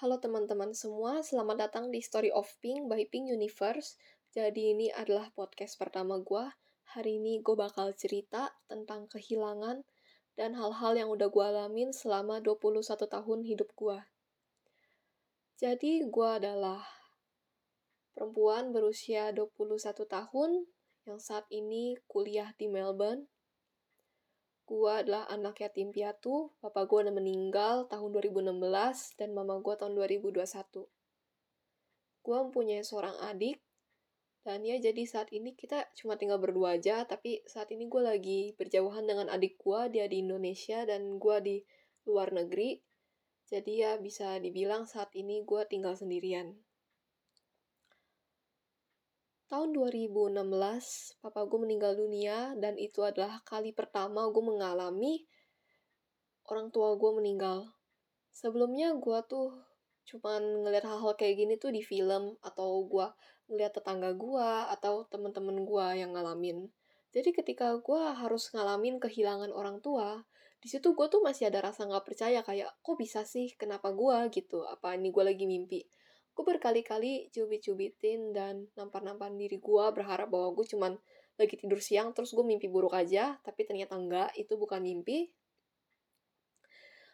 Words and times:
Halo 0.00 0.16
teman-teman 0.16 0.72
semua, 0.72 1.20
selamat 1.20 1.68
datang 1.68 1.92
di 1.92 2.00
Story 2.00 2.32
of 2.32 2.48
Pink 2.64 2.88
by 2.88 3.04
Pink 3.12 3.36
Universe. 3.36 4.00
Jadi 4.32 4.72
ini 4.72 4.88
adalah 4.88 5.28
podcast 5.36 5.76
pertama 5.76 6.16
gue. 6.24 6.40
Hari 6.96 7.20
ini 7.20 7.44
gue 7.44 7.52
bakal 7.52 7.92
cerita 7.92 8.48
tentang 8.64 9.12
kehilangan 9.12 9.84
dan 10.40 10.56
hal-hal 10.56 10.96
yang 10.96 11.12
udah 11.12 11.28
gue 11.28 11.44
alamin 11.44 11.92
selama 11.92 12.40
21 12.40 12.80
tahun 12.96 13.44
hidup 13.44 13.76
gue. 13.76 14.00
Jadi 15.60 16.08
gue 16.08 16.28
adalah 16.32 16.80
perempuan 18.16 18.72
berusia 18.72 19.36
21 19.36 19.84
tahun 20.08 20.64
yang 21.04 21.20
saat 21.20 21.44
ini 21.52 22.00
kuliah 22.08 22.56
di 22.56 22.72
Melbourne 22.72 23.28
Gua 24.70 25.02
adalah 25.02 25.26
anak 25.26 25.66
yatim 25.66 25.90
piatu, 25.90 26.54
papa 26.62 26.86
gue 26.86 27.02
udah 27.02 27.10
meninggal 27.10 27.90
tahun 27.90 28.14
2016 28.14 29.18
dan 29.18 29.34
mama 29.34 29.58
gue 29.58 29.74
tahun 29.74 29.98
2021. 29.98 30.86
Gue 32.22 32.36
mempunyai 32.38 32.86
seorang 32.86 33.18
adik, 33.18 33.58
dan 34.46 34.62
ya 34.62 34.78
jadi 34.78 35.02
saat 35.10 35.34
ini 35.34 35.58
kita 35.58 35.90
cuma 35.98 36.14
tinggal 36.14 36.38
berdua 36.38 36.78
aja, 36.78 37.02
tapi 37.02 37.42
saat 37.50 37.74
ini 37.74 37.90
gue 37.90 37.98
lagi 37.98 38.54
berjauhan 38.54 39.10
dengan 39.10 39.26
adik 39.26 39.58
gue, 39.58 39.90
dia 39.90 40.06
di 40.06 40.22
Indonesia 40.22 40.86
dan 40.86 41.18
gue 41.18 41.36
di 41.42 41.56
luar 42.06 42.30
negeri. 42.30 42.78
Jadi 43.50 43.82
ya 43.82 43.98
bisa 43.98 44.38
dibilang 44.38 44.86
saat 44.86 45.10
ini 45.18 45.42
gue 45.42 45.66
tinggal 45.66 45.98
sendirian 45.98 46.54
tahun 49.50 49.74
2016 49.74 50.46
papa 51.18 51.42
gue 51.42 51.58
meninggal 51.58 51.98
dunia 51.98 52.54
dan 52.54 52.78
itu 52.78 53.02
adalah 53.02 53.42
kali 53.42 53.74
pertama 53.74 54.30
gue 54.30 54.38
mengalami 54.46 55.26
orang 56.46 56.70
tua 56.70 56.94
gue 56.94 57.10
meninggal. 57.18 57.66
Sebelumnya 58.30 58.94
gue 58.94 59.18
tuh 59.26 59.58
cuman 60.06 60.62
ngeliat 60.62 60.86
hal-hal 60.86 61.18
kayak 61.18 61.34
gini 61.34 61.54
tuh 61.58 61.74
di 61.74 61.82
film 61.82 62.38
atau 62.46 62.86
gue 62.86 63.10
ngeliat 63.50 63.74
tetangga 63.74 64.14
gue 64.14 64.50
atau 64.70 65.02
temen-temen 65.10 65.66
gue 65.66 65.86
yang 65.98 66.14
ngalamin. 66.14 66.70
Jadi 67.10 67.34
ketika 67.34 67.74
gue 67.82 68.02
harus 68.14 68.54
ngalamin 68.54 69.02
kehilangan 69.02 69.50
orang 69.50 69.82
tua, 69.82 70.22
di 70.62 70.70
situ 70.70 70.94
gue 70.94 71.06
tuh 71.10 71.26
masih 71.26 71.50
ada 71.50 71.58
rasa 71.58 71.90
nggak 71.90 72.06
percaya 72.06 72.46
kayak 72.46 72.70
kok 72.86 72.94
bisa 72.94 73.26
sih 73.26 73.50
kenapa 73.58 73.90
gue 73.90 74.30
gitu 74.30 74.62
apa 74.62 74.94
ini 74.94 75.10
gue 75.10 75.24
lagi 75.26 75.42
mimpi 75.48 75.82
gue 76.40 76.56
berkali-kali 76.56 77.28
cubit-cubitin 77.36 78.32
dan 78.32 78.64
nampar-nampar 78.72 79.28
diri 79.36 79.60
gue 79.60 79.84
berharap 79.92 80.32
bahwa 80.32 80.56
gue 80.56 80.64
cuman 80.64 80.96
lagi 81.36 81.60
tidur 81.60 81.84
siang 81.84 82.16
terus 82.16 82.32
gue 82.32 82.40
mimpi 82.40 82.64
buruk 82.64 82.96
aja 82.96 83.36
tapi 83.44 83.68
ternyata 83.68 84.00
enggak 84.00 84.32
itu 84.40 84.56
bukan 84.56 84.80
mimpi. 84.80 85.28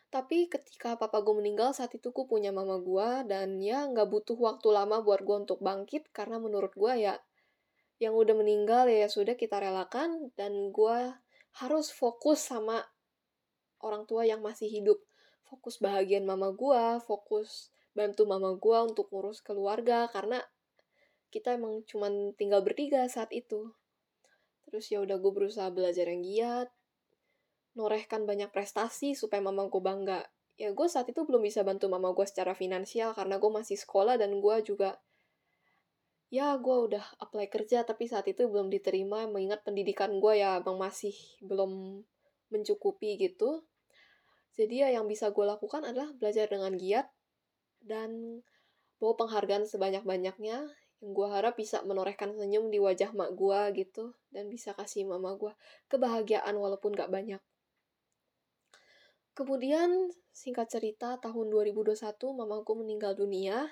Tapi 0.07 0.47
ketika 0.47 0.95
papa 0.95 1.19
gue 1.27 1.35
meninggal 1.35 1.75
saat 1.75 1.91
itu 1.99 2.15
gue 2.15 2.23
punya 2.31 2.55
mama 2.55 2.79
gue 2.79 3.27
dan 3.27 3.59
ya 3.59 3.91
nggak 3.91 4.07
butuh 4.07 4.39
waktu 4.39 4.71
lama 4.71 5.03
buat 5.03 5.27
gue 5.27 5.37
untuk 5.43 5.59
bangkit 5.59 6.15
karena 6.15 6.39
menurut 6.39 6.71
gue 6.79 6.95
ya 6.95 7.19
yang 7.99 8.15
udah 8.15 8.39
meninggal 8.39 8.87
ya 8.87 9.11
sudah 9.11 9.35
kita 9.35 9.59
relakan 9.59 10.31
dan 10.39 10.71
gue 10.71 11.19
harus 11.59 11.91
fokus 11.91 12.47
sama 12.47 12.79
orang 13.83 14.07
tua 14.07 14.23
yang 14.23 14.39
masih 14.39 14.71
hidup. 14.71 15.03
Fokus 15.43 15.83
bahagian 15.83 16.23
mama 16.23 16.55
gue 16.55 17.03
fokus 17.03 17.75
bantu 17.97 18.29
mama 18.29 18.53
gue 18.61 18.79
untuk 18.85 19.09
ngurus 19.09 19.41
keluarga 19.41 20.05
karena 20.13 20.45
kita 21.33 21.57
emang 21.57 21.81
cuman 21.89 22.37
tinggal 22.37 22.61
bertiga 22.61 23.09
saat 23.09 23.33
itu. 23.33 23.73
Terus 24.69 24.85
ya 24.93 25.01
udah 25.01 25.17
gue 25.17 25.33
berusaha 25.33 25.73
belajar 25.73 26.13
yang 26.13 26.21
giat 26.21 26.69
norehkan 27.77 28.25
banyak 28.25 28.49
prestasi 28.53 29.13
supaya 29.13 29.41
mama 29.41 29.69
gue 29.69 29.81
bangga. 29.81 30.25
Ya 30.57 30.73
gue 30.73 30.89
saat 30.89 31.09
itu 31.13 31.25
belum 31.29 31.45
bisa 31.45 31.61
bantu 31.65 31.89
mama 31.93 32.13
gue 32.17 32.25
secara 32.25 32.57
finansial 32.57 33.13
karena 33.13 33.37
gue 33.37 33.51
masih 33.53 33.77
sekolah 33.77 34.17
dan 34.17 34.33
gue 34.41 34.57
juga 34.65 34.97
ya 36.33 36.57
gue 36.57 36.77
udah 36.91 37.05
apply 37.23 37.47
kerja 37.53 37.85
tapi 37.85 38.09
saat 38.09 38.25
itu 38.29 38.49
belum 38.49 38.73
diterima. 38.73 39.29
Mengingat 39.29 39.65
pendidikan 39.65 40.17
gue 40.17 40.41
ya 40.41 40.65
emang 40.65 40.81
masih 40.81 41.13
belum 41.45 42.01
mencukupi 42.49 43.21
gitu. 43.21 43.65
Jadi 44.57 44.81
ya 44.81 44.89
yang 44.97 45.05
bisa 45.05 45.29
gue 45.29 45.45
lakukan 45.45 45.85
adalah 45.85 46.09
belajar 46.17 46.49
dengan 46.49 46.73
giat 46.81 47.13
dan 47.87 48.43
bawa 48.99 49.15
penghargaan 49.15 49.65
sebanyak-banyaknya 49.65 50.67
yang 51.05 51.11
gue 51.13 51.29
harap 51.29 51.55
bisa 51.61 51.85
menorehkan 51.85 52.35
senyum 52.35 52.73
di 52.73 52.81
wajah 52.81 53.13
mak 53.13 53.37
gue 53.37 53.61
gitu 53.85 54.17
dan 54.33 54.49
bisa 54.49 54.73
kasih 54.73 55.05
mama 55.05 55.37
gue 55.37 55.53
kebahagiaan 55.93 56.57
walaupun 56.57 56.97
gak 56.97 57.13
banyak. 57.13 57.41
Kemudian 59.37 60.09
singkat 60.33 60.73
cerita 60.73 61.21
tahun 61.21 61.53
2021 61.53 62.01
mama 62.33 62.65
gue 62.65 62.77
meninggal 62.81 63.13
dunia 63.13 63.69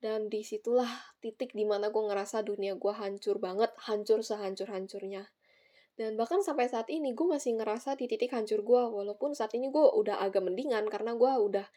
dan 0.00 0.32
di 0.32 0.40
situlah 0.40 0.88
titik 1.20 1.52
di 1.52 1.68
mana 1.68 1.92
gue 1.92 2.02
ngerasa 2.02 2.40
dunia 2.40 2.74
gue 2.80 2.90
hancur 2.96 3.36
banget, 3.36 3.70
hancur 3.86 4.24
sehancur-hancurnya. 4.24 5.28
Dan 5.92 6.16
bahkan 6.16 6.40
sampai 6.40 6.72
saat 6.72 6.88
ini 6.88 7.12
gue 7.12 7.28
masih 7.28 7.60
ngerasa 7.60 8.00
di 8.00 8.08
titik 8.08 8.32
hancur 8.32 8.64
gue 8.64 8.82
walaupun 8.88 9.36
saat 9.36 9.52
ini 9.52 9.68
gue 9.68 9.84
udah 9.84 10.24
agak 10.24 10.40
mendingan 10.40 10.88
karena 10.88 11.12
gue 11.12 11.28
udah 11.28 11.68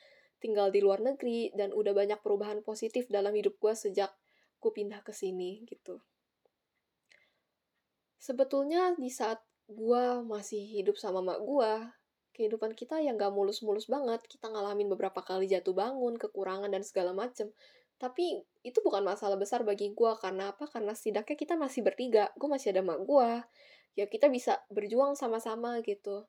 tinggal 0.45 0.69
di 0.69 0.85
luar 0.85 1.01
negeri 1.01 1.49
dan 1.57 1.73
udah 1.73 1.97
banyak 1.97 2.21
perubahan 2.21 2.61
positif 2.61 3.09
dalam 3.09 3.33
hidup 3.33 3.57
gue 3.57 3.73
sejak 3.73 4.13
gue 4.61 4.71
pindah 4.71 5.01
ke 5.01 5.09
sini 5.09 5.65
gitu. 5.65 5.97
Sebetulnya 8.21 8.93
di 8.93 9.09
saat 9.09 9.41
gue 9.65 10.05
masih 10.21 10.61
hidup 10.61 11.01
sama 11.01 11.25
mak 11.25 11.41
gue, 11.41 11.73
kehidupan 12.37 12.77
kita 12.77 13.01
yang 13.01 13.17
gak 13.17 13.33
mulus-mulus 13.33 13.89
banget. 13.89 14.21
Kita 14.29 14.49
ngalamin 14.49 14.89
beberapa 14.89 15.21
kali 15.25 15.49
jatuh 15.49 15.73
bangun, 15.73 16.17
kekurangan, 16.17 16.69
dan 16.69 16.85
segala 16.85 17.13
macem. 17.13 17.49
Tapi 17.95 18.43
itu 18.61 18.77
bukan 18.83 19.01
masalah 19.01 19.39
besar 19.39 19.61
bagi 19.61 19.93
gue. 19.93 20.11
Karena 20.21 20.53
apa? 20.53 20.67
Karena 20.67 20.91
setidaknya 20.97 21.37
kita 21.37 21.53
masih 21.55 21.81
bertiga. 21.81 22.29
Gue 22.37 22.49
masih 22.51 22.75
ada 22.75 22.81
mak 22.85 23.01
gue. 23.07 23.29
Ya 23.95 24.05
kita 24.05 24.27
bisa 24.27 24.59
berjuang 24.67 25.15
sama-sama 25.15 25.79
gitu. 25.81 26.27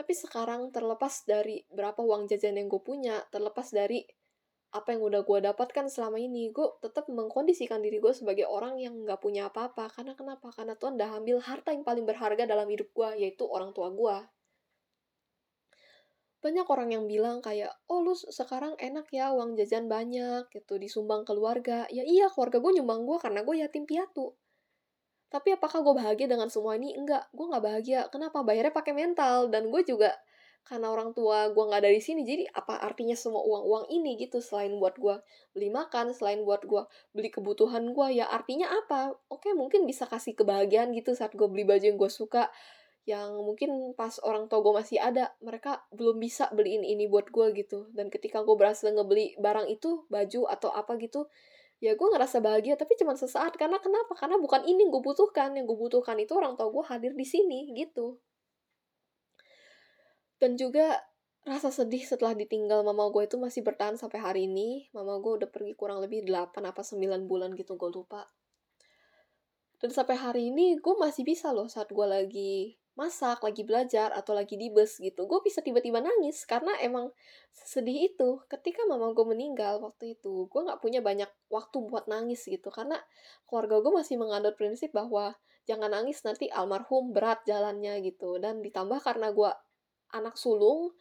Tapi 0.00 0.16
sekarang 0.16 0.72
terlepas 0.72 1.28
dari 1.28 1.60
berapa 1.68 2.00
uang 2.00 2.24
jajan 2.24 2.56
yang 2.56 2.72
gue 2.72 2.80
punya, 2.80 3.20
terlepas 3.28 3.68
dari 3.68 4.00
apa 4.72 4.96
yang 4.96 5.04
udah 5.04 5.28
gue 5.28 5.38
dapatkan 5.44 5.92
selama 5.92 6.16
ini, 6.16 6.48
gue 6.56 6.64
tetap 6.80 7.04
mengkondisikan 7.12 7.84
diri 7.84 8.00
gue 8.00 8.16
sebagai 8.16 8.48
orang 8.48 8.80
yang 8.80 8.96
nggak 9.04 9.20
punya 9.20 9.52
apa-apa. 9.52 9.92
Karena 9.92 10.16
kenapa? 10.16 10.48
Karena 10.56 10.72
Tuhan 10.72 10.96
udah 10.96 11.20
ambil 11.20 11.44
harta 11.44 11.76
yang 11.76 11.84
paling 11.84 12.08
berharga 12.08 12.48
dalam 12.48 12.64
hidup 12.72 12.88
gue, 12.96 13.28
yaitu 13.28 13.44
orang 13.44 13.76
tua 13.76 13.92
gue. 13.92 14.16
Banyak 16.40 16.64
orang 16.72 16.96
yang 16.96 17.04
bilang 17.04 17.44
kayak, 17.44 17.68
oh 17.92 18.00
lu 18.00 18.16
sekarang 18.16 18.80
enak 18.80 19.04
ya 19.12 19.36
uang 19.36 19.52
jajan 19.60 19.84
banyak 19.84 20.48
gitu, 20.48 20.80
disumbang 20.80 21.28
keluarga. 21.28 21.84
Ya 21.92 22.08
iya, 22.08 22.32
keluarga 22.32 22.56
gue 22.56 22.72
nyumbang 22.80 23.04
gue 23.04 23.20
karena 23.20 23.44
gue 23.44 23.56
yatim 23.60 23.84
piatu. 23.84 24.32
Tapi 25.30 25.54
apakah 25.54 25.80
gue 25.86 25.94
bahagia 25.94 26.26
dengan 26.26 26.50
semua 26.50 26.74
ini? 26.74 26.92
Enggak, 26.98 27.30
gue 27.30 27.46
nggak 27.46 27.62
bahagia. 27.62 28.00
Kenapa? 28.10 28.42
Bayarnya 28.42 28.74
pakai 28.74 28.92
mental. 28.92 29.46
Dan 29.46 29.70
gue 29.70 29.82
juga 29.86 30.18
karena 30.66 30.92
orang 30.92 31.16
tua 31.16 31.48
gue 31.50 31.64
nggak 31.66 31.82
dari 31.82 32.00
sini 32.04 32.22
jadi 32.22 32.44
apa 32.52 32.78
artinya 32.84 33.16
semua 33.16 33.40
uang 33.42 33.64
uang 33.64 33.84
ini 33.90 34.20
gitu 34.20 34.44
selain 34.44 34.76
buat 34.76 34.94
gue 35.00 35.16
beli 35.56 35.72
makan 35.72 36.12
selain 36.12 36.44
buat 36.44 36.62
gue 36.68 36.84
beli 37.16 37.32
kebutuhan 37.32 37.90
gue 37.96 38.20
ya 38.20 38.28
artinya 38.28 38.68
apa 38.68 39.16
oke 39.32 39.50
mungkin 39.56 39.88
bisa 39.88 40.04
kasih 40.04 40.36
kebahagiaan 40.36 40.92
gitu 40.92 41.16
saat 41.16 41.32
gue 41.34 41.48
beli 41.48 41.64
baju 41.64 41.80
yang 41.82 41.98
gue 41.98 42.10
suka 42.12 42.52
yang 43.08 43.40
mungkin 43.42 43.96
pas 43.96 44.20
orang 44.22 44.46
tua 44.46 44.60
gue 44.60 44.74
masih 44.76 45.00
ada 45.00 45.32
mereka 45.40 45.82
belum 45.90 46.20
bisa 46.20 46.52
beliin 46.52 46.84
ini 46.84 47.08
buat 47.08 47.32
gue 47.32 47.50
gitu 47.56 47.88
dan 47.96 48.12
ketika 48.12 48.44
gue 48.44 48.54
berhasil 48.54 48.92
ngebeli 48.92 49.34
barang 49.40 49.66
itu 49.72 50.04
baju 50.12 50.46
atau 50.46 50.70
apa 50.70 51.00
gitu 51.00 51.26
ya 51.80 51.96
gue 51.96 52.08
ngerasa 52.12 52.44
bahagia 52.44 52.76
tapi 52.76 52.94
cuma 53.00 53.16
sesaat. 53.16 53.56
Karena 53.56 53.80
kenapa? 53.80 54.12
Karena 54.12 54.36
bukan 54.36 54.68
ini 54.68 54.86
yang 54.86 54.92
gue 54.92 55.02
butuhkan. 55.02 55.56
Yang 55.56 55.74
gue 55.74 55.78
butuhkan 55.88 56.16
itu 56.20 56.32
orang 56.36 56.54
tua 56.54 56.68
gue 56.68 56.84
hadir 56.86 57.12
di 57.16 57.26
sini 57.26 57.72
gitu. 57.72 58.20
Dan 60.40 60.56
juga 60.60 61.00
rasa 61.44 61.72
sedih 61.72 62.04
setelah 62.04 62.36
ditinggal 62.36 62.84
mama 62.84 63.08
gue 63.08 63.24
itu 63.24 63.40
masih 63.40 63.64
bertahan 63.64 63.96
sampai 63.96 64.20
hari 64.20 64.40
ini. 64.44 64.92
Mama 64.92 65.20
gue 65.20 65.40
udah 65.40 65.48
pergi 65.48 65.72
kurang 65.76 66.04
lebih 66.04 66.24
8 66.28 66.60
apa 66.64 66.84
9 66.84 67.28
bulan 67.28 67.56
gitu 67.56 67.80
gue 67.80 67.90
lupa. 67.92 68.28
Dan 69.80 69.88
sampai 69.88 70.16
hari 70.20 70.52
ini 70.52 70.76
gue 70.76 70.94
masih 71.00 71.24
bisa 71.24 71.56
loh 71.56 71.64
saat 71.64 71.88
gue 71.88 72.04
lagi 72.04 72.79
masak, 72.98 73.40
lagi 73.40 73.62
belajar, 73.64 74.12
atau 74.12 74.36
lagi 74.36 74.58
di 74.58 74.68
bus 74.68 74.98
gitu, 75.00 75.24
gue 75.24 75.40
bisa 75.42 75.62
tiba-tiba 75.64 76.02
nangis 76.02 76.44
karena 76.44 76.74
emang 76.82 77.14
sedih 77.54 78.12
itu. 78.12 78.42
Ketika 78.50 78.84
mama 78.86 79.14
gue 79.16 79.24
meninggal 79.24 79.80
waktu 79.80 80.18
itu, 80.18 80.46
gue 80.50 80.60
gak 80.66 80.82
punya 80.82 81.00
banyak 81.00 81.30
waktu 81.48 81.76
buat 81.86 82.10
nangis 82.10 82.44
gitu 82.44 82.68
karena 82.68 82.98
keluarga 83.48 83.80
gue 83.80 83.92
masih 84.04 84.16
menganut 84.20 84.54
prinsip 84.58 84.90
bahwa 84.92 85.38
jangan 85.64 85.92
nangis 85.94 86.20
nanti 86.26 86.50
almarhum 86.50 87.14
berat 87.14 87.46
jalannya 87.46 88.02
gitu. 88.04 88.36
Dan 88.42 88.60
ditambah 88.60 89.00
karena 89.00 89.30
gue 89.30 89.50
anak 90.10 90.34
sulung, 90.34 90.92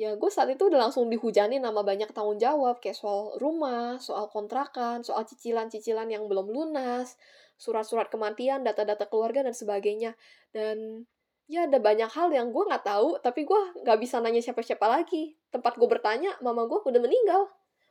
ya 0.00 0.14
gue 0.14 0.30
saat 0.30 0.48
itu 0.48 0.70
udah 0.70 0.88
langsung 0.88 1.10
dihujani 1.10 1.58
nama 1.58 1.82
banyak 1.82 2.14
tanggung 2.14 2.38
jawab 2.38 2.78
kayak 2.78 2.96
soal 2.96 3.36
rumah, 3.42 3.98
soal 4.00 4.30
kontrakan, 4.30 5.04
soal 5.04 5.26
cicilan-cicilan 5.26 6.08
yang 6.08 6.24
belum 6.30 6.48
lunas, 6.48 7.18
surat-surat 7.58 8.06
kematian, 8.08 8.62
data-data 8.62 9.10
keluarga 9.10 9.42
dan 9.42 9.52
sebagainya. 9.52 10.14
Dan 10.54 11.04
ya 11.48 11.64
ada 11.64 11.80
banyak 11.80 12.12
hal 12.12 12.28
yang 12.28 12.52
gue 12.52 12.60
nggak 12.60 12.84
tahu 12.84 13.16
tapi 13.24 13.48
gue 13.48 13.60
nggak 13.82 13.98
bisa 13.98 14.20
nanya 14.20 14.44
siapa-siapa 14.44 14.84
lagi. 14.84 15.34
Tempat 15.48 15.80
gue 15.80 15.88
bertanya 15.88 16.36
mama 16.44 16.68
gue 16.68 16.78
udah 16.84 17.00
meninggal. 17.00 17.48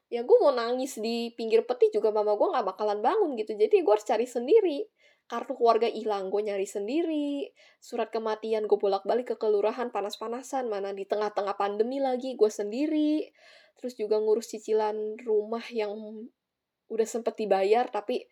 Ya 0.08 0.24
gue 0.24 0.38
mau 0.40 0.54
nangis 0.54 0.96
di 1.02 1.34
pinggir 1.36 1.66
peti 1.68 1.92
juga 1.92 2.14
mama 2.14 2.38
gue 2.38 2.48
nggak 2.48 2.66
bakalan 2.70 3.02
bangun 3.02 3.34
gitu. 3.36 3.58
Jadi 3.58 3.82
gue 3.82 3.92
harus 3.92 4.06
cari 4.06 4.30
sendiri. 4.30 4.86
Kartu 5.28 5.60
keluarga 5.60 5.90
hilang 5.92 6.30
gue 6.32 6.40
nyari 6.40 6.70
sendiri. 6.70 7.52
Surat 7.82 8.14
kematian 8.14 8.70
gue 8.70 8.80
bolak 8.80 9.04
balik 9.04 9.34
ke 9.34 9.36
kelurahan 9.36 9.92
panas-panasan. 9.92 10.70
Mana 10.72 10.94
di 10.94 11.04
tengah-tengah 11.04 11.58
pandemi 11.60 12.00
lagi 12.00 12.38
gue 12.38 12.48
sendiri. 12.48 13.28
Terus 13.82 13.98
juga 13.98 14.22
ngurus 14.22 14.54
cicilan 14.54 15.20
rumah 15.26 15.66
yang 15.74 15.92
udah 16.88 17.08
sempet 17.08 17.36
dibayar 17.36 17.92
tapi 17.92 18.24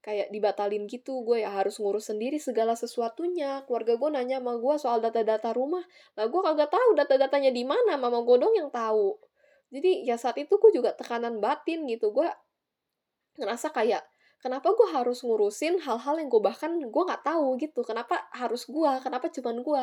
kayak 0.00 0.32
dibatalin 0.32 0.88
gitu 0.88 1.20
gue 1.28 1.44
ya 1.44 1.52
harus 1.52 1.76
ngurus 1.76 2.08
sendiri 2.12 2.40
segala 2.40 2.72
sesuatunya. 2.72 3.64
Keluarga 3.68 4.00
gue 4.00 4.08
nanya 4.12 4.40
sama 4.40 4.56
gue 4.56 4.74
soal 4.80 4.98
data-data 5.04 5.52
rumah. 5.52 5.84
Lah 6.16 6.26
gue 6.28 6.40
kagak 6.40 6.72
tahu 6.72 6.96
data-datanya 6.96 7.52
di 7.52 7.64
mana 7.68 8.00
mama 8.00 8.24
gue 8.24 8.36
yang 8.56 8.72
tahu. 8.72 9.20
Jadi 9.70 10.08
ya 10.08 10.16
saat 10.16 10.40
itu 10.40 10.56
gue 10.56 10.70
juga 10.72 10.96
tekanan 10.96 11.38
batin 11.38 11.84
gitu. 11.86 12.10
Gue 12.10 12.26
ngerasa 13.36 13.70
kayak 13.70 14.02
kenapa 14.40 14.72
gue 14.72 14.88
harus 14.88 15.20
ngurusin 15.20 15.84
hal-hal 15.84 16.16
yang 16.16 16.28
gue 16.32 16.42
bahkan 16.42 16.72
gue 16.80 17.02
nggak 17.04 17.22
tahu 17.22 17.60
gitu. 17.60 17.84
Kenapa 17.84 18.24
harus 18.32 18.64
gue 18.64 18.90
kenapa 19.04 19.28
cuman 19.28 19.60
gue 19.60 19.82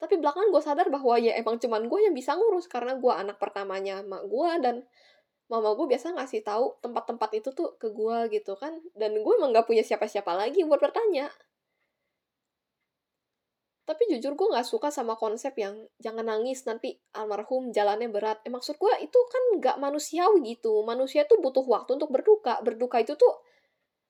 tapi 0.00 0.16
belakangan 0.16 0.48
gue 0.48 0.62
sadar 0.64 0.88
bahwa 0.88 1.20
ya 1.20 1.36
emang 1.36 1.60
cuman 1.60 1.84
gue 1.84 2.00
yang 2.08 2.16
bisa 2.16 2.32
ngurus 2.32 2.64
karena 2.72 2.96
gue 2.96 3.12
anak 3.12 3.36
pertamanya 3.36 4.00
mak 4.00 4.24
gue 4.32 4.50
dan 4.64 4.76
mama 5.50 5.74
gue 5.74 5.86
biasa 5.90 6.14
ngasih 6.14 6.40
tahu 6.46 6.78
tempat-tempat 6.78 7.30
itu 7.42 7.50
tuh 7.50 7.74
ke 7.76 7.90
gue 7.90 8.18
gitu 8.32 8.54
kan. 8.54 8.72
Dan 8.94 9.18
gue 9.18 9.32
emang 9.36 9.50
gak 9.50 9.66
punya 9.66 9.82
siapa-siapa 9.82 10.32
lagi 10.32 10.62
buat 10.62 10.78
bertanya. 10.78 11.26
Tapi 13.84 14.02
jujur 14.14 14.38
gue 14.38 14.48
gak 14.54 14.62
suka 14.62 14.94
sama 14.94 15.18
konsep 15.18 15.50
yang 15.58 15.74
jangan 15.98 16.22
nangis 16.22 16.62
nanti 16.62 16.94
almarhum 17.18 17.74
jalannya 17.74 18.06
berat. 18.06 18.38
Eh 18.46 18.52
maksud 18.54 18.78
gue 18.78 18.92
itu 19.02 19.18
kan 19.26 19.42
gak 19.58 19.76
manusiawi 19.82 20.46
gitu. 20.54 20.86
Manusia 20.86 21.26
tuh 21.26 21.42
butuh 21.42 21.66
waktu 21.66 21.98
untuk 21.98 22.14
berduka. 22.14 22.62
Berduka 22.62 23.02
itu 23.02 23.18
tuh 23.18 23.42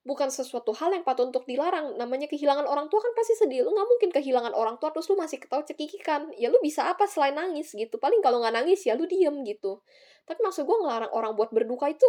bukan 0.00 0.32
sesuatu 0.32 0.72
hal 0.72 0.96
yang 0.96 1.04
patut 1.04 1.28
untuk 1.28 1.44
dilarang. 1.44 1.96
Namanya 2.00 2.24
kehilangan 2.24 2.64
orang 2.64 2.88
tua 2.88 3.04
kan 3.04 3.12
pasti 3.12 3.36
sedih. 3.36 3.68
Lu 3.68 3.76
nggak 3.76 3.88
mungkin 3.88 4.10
kehilangan 4.16 4.52
orang 4.56 4.80
tua 4.80 4.88
terus 4.92 5.08
lu 5.12 5.16
masih 5.20 5.36
ketawa 5.36 5.60
cekikikan. 5.64 6.32
Ya 6.40 6.48
lu 6.48 6.56
bisa 6.64 6.88
apa 6.88 7.04
selain 7.04 7.36
nangis 7.36 7.76
gitu. 7.76 8.00
Paling 8.00 8.24
kalau 8.24 8.40
nggak 8.40 8.54
nangis 8.56 8.80
ya 8.88 8.96
lu 8.96 9.04
diem 9.04 9.44
gitu. 9.44 9.84
Tapi 10.24 10.40
maksud 10.40 10.64
gue 10.64 10.76
ngelarang 10.80 11.12
orang 11.12 11.32
buat 11.36 11.52
berduka 11.52 11.92
itu 11.92 12.08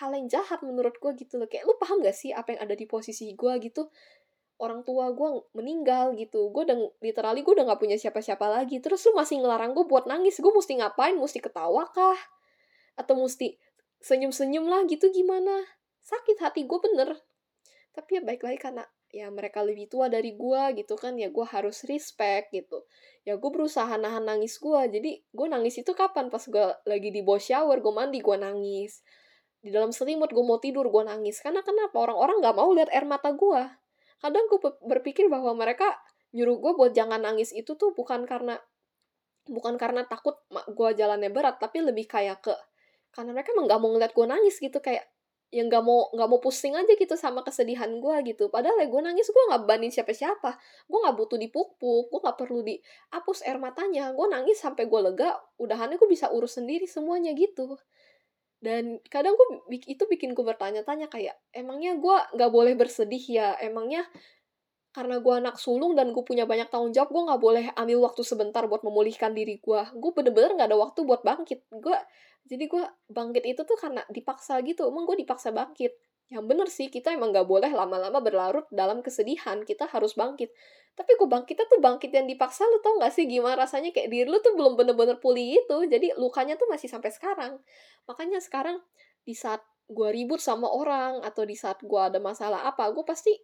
hal 0.00 0.12
yang 0.16 0.28
jahat 0.28 0.60
menurut 0.64 0.96
gue 1.00 1.12
gitu 1.16 1.40
loh. 1.40 1.48
Kayak 1.48 1.68
lu 1.68 1.74
paham 1.80 2.00
gak 2.04 2.16
sih 2.16 2.32
apa 2.32 2.56
yang 2.56 2.60
ada 2.68 2.74
di 2.76 2.84
posisi 2.84 3.32
gue 3.32 3.52
gitu. 3.64 3.88
Orang 4.60 4.84
tua 4.84 5.10
gue 5.12 5.28
meninggal 5.56 6.12
gitu. 6.16 6.52
Gue 6.52 6.68
udah 6.68 6.78
literally 7.00 7.40
gue 7.40 7.52
udah 7.52 7.64
gak 7.72 7.80
punya 7.80 7.96
siapa-siapa 7.96 8.44
lagi. 8.48 8.80
Terus 8.80 9.04
lu 9.08 9.16
masih 9.16 9.40
ngelarang 9.40 9.72
gue 9.72 9.84
buat 9.88 10.04
nangis. 10.04 10.36
Gue 10.40 10.52
mesti 10.52 10.80
ngapain? 10.80 11.16
Mesti 11.16 11.40
ketawa 11.40 11.88
kah? 11.92 12.20
Atau 12.96 13.16
mesti 13.20 13.56
senyum-senyum 14.04 14.68
lah 14.68 14.84
gitu 14.88 15.08
gimana? 15.12 15.81
Sakit 16.02 16.38
hati 16.42 16.66
gue 16.66 16.78
bener. 16.82 17.18
Tapi 17.92 18.18
ya 18.18 18.22
baik 18.24 18.42
lagi 18.42 18.58
karena 18.58 18.84
ya 19.12 19.28
mereka 19.28 19.60
lebih 19.60 19.92
tua 19.92 20.08
dari 20.08 20.32
gue 20.32 20.62
gitu 20.80 20.96
kan 20.96 21.16
ya 21.20 21.28
gue 21.28 21.46
harus 21.46 21.84
respect 21.88 22.52
gitu. 22.52 22.84
Ya 23.22 23.36
gue 23.36 23.50
berusaha 23.52 23.90
nahan 23.96 24.24
nangis 24.24 24.56
gue 24.58 24.80
jadi 24.88 25.10
gue 25.22 25.46
nangis 25.48 25.78
itu 25.80 25.92
kapan? 25.92 26.28
Pas 26.32 26.42
gue 26.42 26.66
lagi 26.88 27.08
di 27.12 27.20
bawah 27.20 27.40
shower 27.40 27.78
gue 27.80 27.92
mandi 27.92 28.18
gue 28.20 28.36
nangis. 28.36 29.04
Di 29.62 29.70
dalam 29.70 29.94
selimut 29.94 30.32
gue 30.34 30.44
mau 30.44 30.58
tidur 30.58 30.88
gue 30.88 31.04
nangis. 31.06 31.38
Karena 31.44 31.60
kenapa? 31.62 31.96
Orang-orang 32.00 32.42
nggak 32.42 32.56
mau 32.56 32.70
lihat 32.74 32.90
air 32.90 33.06
mata 33.06 33.30
gue 33.36 33.62
kadang 34.22 34.46
gue 34.46 34.58
berpikir 34.86 35.26
bahwa 35.26 35.50
mereka 35.58 35.98
nyuruh 36.30 36.62
gue 36.62 36.72
buat 36.78 36.92
jangan 36.94 37.26
nangis 37.26 37.50
itu 37.50 37.74
tuh 37.74 37.90
bukan 37.90 38.22
karena 38.24 38.54
bukan 39.50 39.74
karena 39.74 40.06
takut 40.06 40.38
gue 40.48 40.88
jalannya 40.94 41.28
berat 41.34 41.58
tapi 41.58 41.82
lebih 41.82 42.06
kayak 42.06 42.38
ke 42.38 42.54
karena 43.12 43.34
mereka 43.34 43.52
emang 43.52 43.66
gak 43.68 43.80
mau 43.82 43.90
ngeliat 43.92 44.14
gue 44.14 44.24
nangis 44.24 44.56
gitu. 44.62 44.78
Kayak 44.78 45.04
yang 45.52 45.68
nggak 45.68 45.84
mau 45.84 46.08
nggak 46.16 46.28
mau 46.32 46.40
pusing 46.40 46.72
aja 46.72 46.88
gitu 46.96 47.12
sama 47.14 47.44
kesedihan 47.44 47.92
gue 48.00 48.16
gitu. 48.32 48.48
Padahal 48.48 48.80
ya 48.80 48.88
gue 48.88 49.02
nangis 49.04 49.28
gue 49.28 49.44
nggak 49.52 49.68
banding 49.68 49.92
siapa 49.92 50.16
siapa 50.16 50.56
gue 50.88 50.98
nggak 50.98 51.16
butuh 51.20 51.36
dipupuk 51.36 52.08
gue 52.08 52.20
nggak 52.24 52.38
perlu 52.40 52.64
dihapus 52.64 53.44
air 53.44 53.60
matanya. 53.60 54.16
Gue 54.16 54.26
nangis 54.32 54.56
sampai 54.58 54.88
gue 54.88 55.00
lega 55.04 55.36
udahannya 55.60 56.00
gue 56.00 56.08
bisa 56.08 56.32
urus 56.32 56.56
sendiri 56.56 56.88
semuanya 56.88 57.36
gitu. 57.36 57.76
Dan 58.62 59.02
kadang 59.12 59.36
gue 59.36 59.76
itu 59.84 60.04
bikin 60.08 60.32
gue 60.32 60.44
bertanya-tanya 60.46 61.12
kayak 61.12 61.36
emangnya 61.52 62.00
gue 62.00 62.16
nggak 62.32 62.50
boleh 62.50 62.72
bersedih 62.72 63.20
ya? 63.20 63.52
Emangnya 63.60 64.08
karena 64.92 65.24
gue 65.24 65.34
anak 65.34 65.56
sulung 65.56 65.96
dan 65.96 66.12
gue 66.12 66.20
punya 66.20 66.44
banyak 66.44 66.68
tanggung 66.68 66.92
jawab 66.92 67.10
gue 67.16 67.22
nggak 67.32 67.40
boleh 67.40 67.64
ambil 67.80 67.98
waktu 68.04 68.22
sebentar 68.28 68.60
buat 68.68 68.84
memulihkan 68.84 69.32
diri 69.32 69.56
gue 69.56 69.80
gue 69.88 70.10
bener-bener 70.12 70.52
nggak 70.52 70.68
ada 70.68 70.78
waktu 70.78 71.00
buat 71.08 71.24
bangkit. 71.24 71.64
Gue 71.72 71.96
jadi 72.46 72.64
gue 72.66 72.84
bangkit 73.08 73.44
itu 73.46 73.62
tuh 73.62 73.78
karena 73.78 74.02
dipaksa 74.10 74.58
gitu. 74.66 74.90
Emang 74.90 75.06
gue 75.06 75.16
dipaksa 75.16 75.54
bangkit. 75.54 75.94
Yang 76.32 76.44
bener 76.48 76.68
sih 76.72 76.88
kita 76.88 77.12
emang 77.12 77.28
gak 77.28 77.44
boleh 77.44 77.68
lama-lama 77.68 78.18
berlarut 78.24 78.64
dalam 78.72 79.04
kesedihan. 79.04 79.62
Kita 79.62 79.84
harus 79.84 80.16
bangkit. 80.16 80.48
Tapi 80.96 81.12
gue 81.16 81.28
bangkitnya 81.28 81.66
tuh 81.68 81.80
bangkit 81.80 82.10
yang 82.12 82.24
dipaksa 82.24 82.64
lu 82.68 82.80
tau 82.80 82.96
gak 82.98 83.12
sih 83.12 83.28
gimana 83.28 83.56
rasanya? 83.60 83.92
Kayak 83.92 84.08
diri 84.10 84.28
lu 84.28 84.40
tuh 84.40 84.56
belum 84.56 84.74
bener-bener 84.74 85.20
pulih 85.20 85.60
itu. 85.60 85.76
Jadi 85.86 86.16
lukanya 86.16 86.56
tuh 86.56 86.66
masih 86.72 86.88
sampai 86.88 87.12
sekarang. 87.12 87.60
Makanya 88.08 88.40
sekarang 88.40 88.80
di 89.22 89.36
saat 89.36 89.62
gue 89.92 90.08
ribut 90.08 90.40
sama 90.40 90.72
orang 90.72 91.20
atau 91.20 91.44
di 91.44 91.54
saat 91.54 91.78
gue 91.84 92.00
ada 92.00 92.16
masalah 92.16 92.64
apa 92.64 92.88
gue 92.90 93.04
pasti 93.04 93.36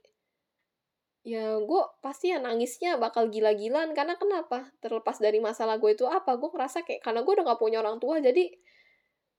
ya 1.27 1.59
gue 1.59 1.83
pasti 2.05 2.31
ya 2.33 2.39
nangisnya 2.39 2.97
bakal 3.01 3.31
gila-gilaan. 3.33 3.93
Karena 3.97 4.15
kenapa? 4.21 4.71
Terlepas 4.83 5.19
dari 5.19 5.39
masalah 5.43 5.77
gue 5.83 5.95
itu 5.95 6.05
apa 6.07 6.37
gue 6.39 6.49
ngerasa 6.51 6.87
kayak 6.87 7.01
karena 7.05 7.21
gue 7.27 7.33
udah 7.35 7.45
gak 7.55 7.61
punya 7.61 7.79
orang 7.83 7.99
tua 8.03 8.21
jadi 8.23 8.51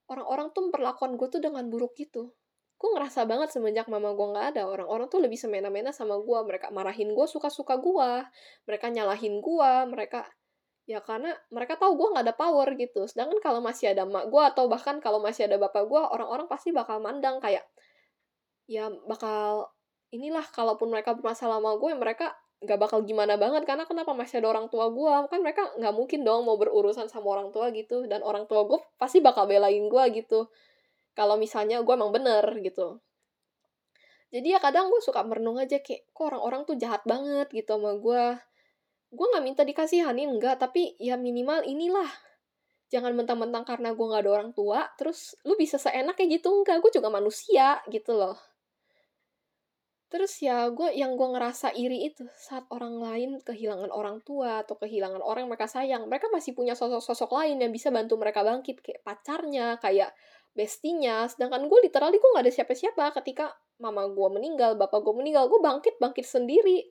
orang-orang 0.10 0.52
tuh 0.52 0.62
memperlakukan 0.70 1.12
gue 1.16 1.28
tuh 1.30 1.42
dengan 1.42 1.66
buruk 1.70 1.94
gitu. 1.96 2.34
Gue 2.80 2.90
ngerasa 2.96 3.28
banget 3.28 3.52
semenjak 3.52 3.92
mama 3.92 4.16
gue 4.16 4.28
nggak 4.31 4.56
ada 4.56 4.64
orang-orang 4.66 5.12
tuh 5.12 5.20
lebih 5.20 5.36
semena-mena 5.36 5.92
sama 5.92 6.16
gue 6.18 6.40
mereka 6.48 6.72
marahin 6.72 7.12
gue 7.12 7.26
suka-suka 7.28 7.76
gue 7.78 8.10
mereka 8.64 8.88
nyalahin 8.88 9.44
gue 9.44 9.72
mereka 9.92 10.24
ya 10.90 11.04
karena 11.06 11.36
mereka 11.54 11.78
tahu 11.78 12.00
gue 12.00 12.08
nggak 12.16 12.26
ada 12.26 12.36
power 12.40 12.68
gitu. 12.80 13.06
Sedangkan 13.06 13.38
kalau 13.44 13.60
masih 13.62 13.94
ada 13.94 14.08
mak 14.08 14.31
gue 14.31 14.44
atau 14.44 14.66
bahkan 14.72 14.98
kalau 15.04 15.20
masih 15.22 15.46
ada 15.52 15.60
bapak 15.60 15.86
gue 15.86 16.02
orang-orang 16.02 16.48
pasti 16.50 16.72
bakal 16.72 17.04
mandang 17.04 17.38
kayak 17.44 17.68
ya 18.66 18.90
bakal 19.06 19.70
inilah 20.09 20.45
kalaupun 20.50 20.89
mereka 20.89 21.13
bermasalah 21.13 21.61
sama 21.61 21.77
gue 21.77 21.91
mereka 21.94 22.33
nggak 22.59 22.79
bakal 22.79 23.00
gimana 23.07 23.39
banget. 23.39 23.63
Karena 23.63 23.88
kenapa 23.88 24.11
masih 24.11 24.44
ada 24.44 24.51
orang 24.51 24.67
tua 24.67 24.91
gue? 24.91 25.13
Kan 25.31 25.39
mereka 25.44 25.71
nggak 25.79 25.94
mungkin 25.95 26.27
dong 26.27 26.44
mau 26.44 26.59
berurusan 26.59 27.07
sama 27.07 27.39
orang 27.39 27.50
tua 27.56 27.71
gitu. 27.71 28.03
Dan 28.07 28.19
orang 28.23 28.45
tua 28.51 28.67
gue 28.67 28.79
pasti 29.00 29.23
bakal 29.23 29.47
belain 29.47 29.88
gue 29.88 30.03
gitu. 30.15 30.51
Kalau 31.15 31.35
misalnya 31.39 31.79
gue 31.83 31.94
emang 31.95 32.11
bener 32.11 32.44
gitu. 32.59 32.99
Jadi 34.30 34.54
ya 34.54 34.59
kadang 34.61 34.94
gue 34.94 35.01
suka 35.01 35.25
merenung 35.25 35.57
aja 35.57 35.81
kayak 35.81 36.06
kok 36.13 36.23
orang-orang 36.30 36.61
tuh 36.68 36.75
jahat 36.78 37.01
banget 37.07 37.47
gitu 37.49 37.80
sama 37.80 37.97
gue? 37.97 38.25
Gue 39.09 39.25
nggak 39.25 39.44
minta 39.45 39.61
dikasihanin 39.66 40.37
enggak 40.37 40.61
tapi 40.61 40.94
ya 41.01 41.18
minimal 41.18 41.66
inilah. 41.66 42.11
Jangan 42.94 43.13
mentang-mentang 43.18 43.66
karena 43.66 43.94
gue 43.94 44.06
nggak 44.06 44.21
ada 44.25 44.31
orang 44.42 44.51
tua 44.54 44.85
terus 44.99 45.33
lu 45.47 45.57
bisa 45.57 45.81
seenak 45.81 46.19
kayak 46.19 46.44
gitu. 46.44 46.51
Enggak 46.54 46.83
gue 46.83 46.92
juga 46.94 47.09
manusia 47.09 47.81
gitu 47.89 48.13
loh 48.19 48.48
Terus 50.09 50.42
ya 50.42 50.66
gue 50.73 50.89
yang 50.97 51.13
gue 51.13 51.28
ngerasa 51.37 51.69
iri 51.78 52.09
itu 52.09 52.25
saat 52.33 52.66
orang 52.73 52.97
lain 52.97 53.30
kehilangan 53.45 53.94
orang 53.94 54.25
tua 54.25 54.66
atau 54.66 54.73
kehilangan 54.73 55.21
orang 55.21 55.45
yang 55.45 55.51
mereka 55.54 55.69
sayang, 55.69 56.09
mereka 56.09 56.33
masih 56.33 56.57
punya 56.57 56.73
sosok-sosok 56.73 57.30
lain 57.30 57.61
yang 57.61 57.69
bisa 57.69 57.94
bantu 57.94 58.18
mereka 58.18 58.42
bangkit 58.42 58.81
kayak 58.81 59.06
pacarnya, 59.06 59.78
kayak 59.78 60.09
bestinya. 60.57 61.30
Sedangkan 61.30 61.69
gue 61.69 61.80
literally 61.85 62.18
gue 62.18 62.30
gak 62.33 62.42
ada 62.42 62.54
siapa-siapa 62.54 63.13
ketika 63.21 63.54
mama 63.78 64.09
gue 64.09 64.30
meninggal, 64.33 64.73
bapak 64.81 64.97
gue 65.06 65.13
meninggal, 65.13 65.45
gue 65.45 65.61
bangkit 65.61 66.01
bangkit 66.01 66.25
sendiri. 66.25 66.89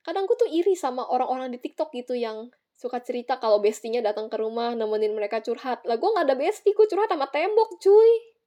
Kadang 0.00 0.24
gue 0.24 0.36
tuh 0.40 0.48
iri 0.48 0.72
sama 0.72 1.04
orang-orang 1.04 1.52
di 1.52 1.60
TikTok 1.60 1.92
gitu 1.92 2.16
yang 2.16 2.48
suka 2.72 3.04
cerita 3.04 3.36
kalau 3.36 3.60
bestinya 3.60 4.00
datang 4.00 4.32
ke 4.32 4.40
rumah 4.40 4.72
nemenin 4.72 5.12
mereka 5.12 5.44
curhat. 5.44 5.84
Lah 5.84 6.00
gue 6.00 6.10
gak 6.16 6.24
ada 6.24 6.32
besti, 6.32 6.72
gue 6.72 6.86
curhat 6.88 7.12
sama 7.12 7.28
tembok 7.28 7.76
cuy 7.76 8.37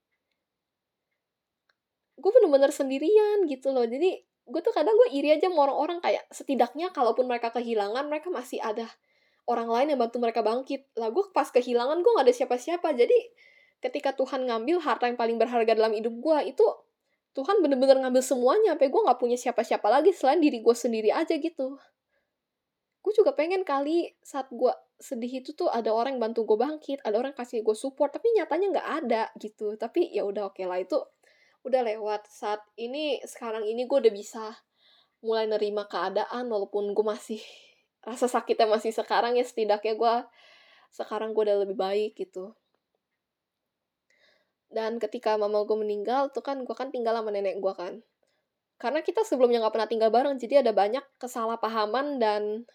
gue 2.21 2.31
bener-bener 2.31 2.69
sendirian 2.69 3.49
gitu 3.49 3.73
loh. 3.73 3.83
Jadi 3.83 4.21
gue 4.21 4.61
tuh 4.61 4.73
kadang 4.73 4.93
gue 4.93 5.09
iri 5.17 5.33
aja 5.33 5.49
sama 5.49 5.65
orang-orang. 5.65 5.97
Kayak 5.99 6.23
setidaknya 6.29 6.93
kalaupun 6.93 7.25
mereka 7.25 7.49
kehilangan 7.49 8.05
mereka 8.05 8.29
masih 8.29 8.61
ada 8.61 8.85
orang 9.49 9.67
lain 9.67 9.87
yang 9.95 9.99
bantu 9.99 10.21
mereka 10.21 10.45
bangkit. 10.45 10.85
Lah 10.95 11.09
gue 11.09 11.23
pas 11.33 11.49
kehilangan 11.49 11.97
gue 12.05 12.11
gak 12.13 12.25
ada 12.29 12.35
siapa-siapa. 12.35 12.93
Jadi 12.93 13.17
ketika 13.81 14.13
Tuhan 14.13 14.45
ngambil 14.45 14.77
harta 14.85 15.09
yang 15.09 15.17
paling 15.17 15.41
berharga 15.41 15.73
dalam 15.73 15.97
hidup 15.97 16.13
gue 16.13 16.53
itu 16.53 16.65
Tuhan 17.33 17.63
bener-bener 17.65 17.97
ngambil 18.05 18.21
semuanya. 18.21 18.77
Sampai 18.77 18.93
gue 18.93 19.01
gak 19.01 19.19
punya 19.19 19.37
siapa-siapa 19.39 19.87
lagi 19.89 20.13
selain 20.13 20.37
diri 20.37 20.61
gue 20.61 20.75
sendiri 20.77 21.09
aja 21.09 21.33
gitu. 21.33 21.81
Gue 23.01 23.13
juga 23.17 23.33
pengen 23.33 23.65
kali 23.65 24.13
saat 24.21 24.45
gue 24.53 24.69
sedih 25.01 25.41
itu 25.41 25.57
tuh 25.57 25.65
ada 25.65 25.89
orang 25.89 26.21
yang 26.21 26.29
bantu 26.29 26.45
gue 26.45 26.53
bangkit 26.61 27.01
ada 27.01 27.17
orang 27.17 27.33
kasih 27.33 27.65
gue 27.65 27.73
support. 27.73 28.13
Tapi 28.13 28.29
nyatanya 28.37 28.77
nggak 28.77 28.89
ada 29.05 29.23
gitu. 29.41 29.73
Tapi 29.73 30.13
ya 30.13 30.21
udah 30.21 30.53
oke 30.53 30.61
okay 30.61 30.69
lah 30.69 30.77
itu 30.77 31.01
udah 31.61 31.81
lewat 31.85 32.25
saat 32.29 32.61
ini 32.77 33.21
sekarang 33.25 33.65
ini 33.65 33.85
gue 33.85 33.97
udah 33.97 34.13
bisa 34.13 34.45
mulai 35.21 35.45
nerima 35.45 35.85
keadaan 35.85 36.49
walaupun 36.49 36.93
gue 36.97 37.05
masih 37.05 37.41
rasa 38.07 38.25
sakitnya 38.25 38.65
masih 38.65 38.89
sekarang 38.93 39.37
ya 39.37 39.45
setidaknya 39.45 39.93
gue 39.93 40.15
sekarang 40.91 41.31
gue 41.31 41.43
udah 41.45 41.57
lebih 41.63 41.77
baik 41.77 42.17
gitu 42.17 42.57
Dan 44.71 45.03
ketika 45.03 45.35
mama 45.35 45.67
gue 45.67 45.75
meninggal 45.75 46.31
tuh 46.31 46.39
kan 46.39 46.63
gue 46.63 46.71
kan 46.71 46.95
tinggal 46.95 47.11
sama 47.11 47.27
nenek 47.27 47.59
gue 47.59 47.73
kan. 47.75 47.99
Karena 48.79 49.03
kita 49.03 49.21
sebelumnya 49.27 49.61
nggak 49.61 49.75
pernah 49.75 49.89
tinggal 49.91 50.09
bareng, 50.09 50.39
jadi 50.39 50.63
ada 50.63 50.71
banyak 50.71 51.03
kesalahpahaman 51.19 52.17
dan 52.23 52.65